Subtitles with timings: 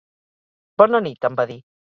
[0.83, 1.63] Bona nit em va dir